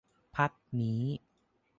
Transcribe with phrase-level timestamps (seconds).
[0.35, 0.51] พัก
[0.81, 1.03] นี้